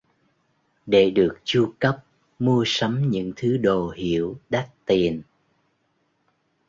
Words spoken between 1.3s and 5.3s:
chu cấp mua sắm những thứ đồ hiệu đắt tiền